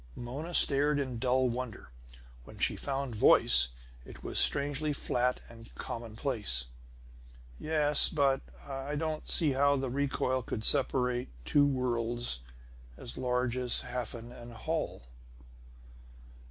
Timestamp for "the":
9.75-9.91